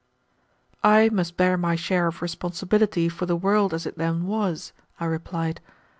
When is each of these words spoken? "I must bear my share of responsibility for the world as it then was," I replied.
"I 0.83 1.09
must 1.09 1.37
bear 1.37 1.59
my 1.59 1.75
share 1.75 2.07
of 2.07 2.23
responsibility 2.23 3.07
for 3.07 3.27
the 3.27 3.35
world 3.35 3.71
as 3.71 3.85
it 3.85 3.99
then 3.99 4.25
was," 4.25 4.73
I 4.99 5.05
replied. 5.05 5.61